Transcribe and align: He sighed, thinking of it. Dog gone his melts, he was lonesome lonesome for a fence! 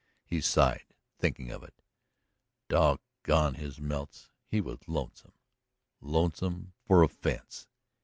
He 0.25 0.41
sighed, 0.41 0.95
thinking 1.19 1.51
of 1.51 1.61
it. 1.61 1.75
Dog 2.69 3.01
gone 3.21 3.53
his 3.53 3.79
melts, 3.79 4.31
he 4.47 4.59
was 4.59 4.79
lonesome 4.87 5.33
lonesome 5.99 6.73
for 6.87 7.03
a 7.03 7.07
fence! 7.07 7.67